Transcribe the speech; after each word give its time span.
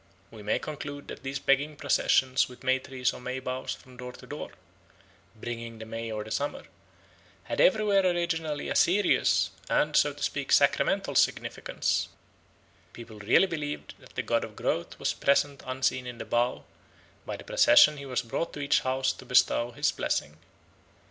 We 0.31 0.41
may 0.41 0.57
conclude 0.57 1.07
that 1.09 1.21
these 1.21 1.37
begging 1.37 1.75
processions 1.75 2.49
with 2.49 2.63
May 2.63 2.79
trees 2.79 3.13
or 3.13 3.21
May 3.21 3.37
boughs 3.37 3.75
from 3.75 3.97
door 3.97 4.13
to 4.13 4.25
door 4.25 4.49
('bringing 5.35 5.77
the 5.77 5.85
May 5.85 6.11
or 6.11 6.23
the 6.23 6.31
summer') 6.31 6.63
had 7.43 7.61
everywhere 7.61 8.03
originally 8.03 8.67
a 8.67 8.75
serious 8.75 9.51
and, 9.69 9.95
so 9.95 10.11
to 10.11 10.23
speak, 10.23 10.51
sacramental 10.53 11.13
significance; 11.13 12.07
people 12.93 13.19
really 13.19 13.45
believed 13.45 13.93
that 13.99 14.15
the 14.15 14.23
god 14.23 14.43
of 14.43 14.55
growth 14.55 14.97
was 14.97 15.13
present 15.13 15.61
unseen 15.67 16.07
in 16.07 16.17
the 16.17 16.25
bough; 16.25 16.63
by 17.23 17.37
the 17.37 17.43
procession 17.43 17.97
he 17.97 18.07
was 18.07 18.23
brought 18.23 18.53
to 18.53 18.59
each 18.59 18.79
house 18.79 19.13
to 19.13 19.23
bestow 19.23 19.69
his 19.69 19.91
blessing. 19.91 20.37